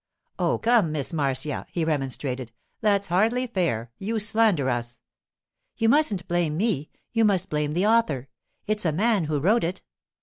'Oh, 0.39 0.57
come, 0.57 0.91
Miss 0.91 1.13
Marcia,' 1.13 1.67
he 1.69 1.85
remonstrated. 1.85 2.51
'That's 2.79 3.05
hardly 3.09 3.45
fair; 3.45 3.91
you 3.99 4.17
slander 4.17 4.67
us.' 4.67 4.99
'You 5.77 5.89
mustn't 5.89 6.27
blame 6.27 6.57
me—you 6.57 7.23
must 7.23 7.49
blame 7.51 7.73
the 7.73 7.85
author. 7.85 8.27
It's 8.65 8.83
a 8.83 8.91
man 8.91 9.25
who 9.25 9.39
wrote 9.39 9.63
it. 9.63 9.83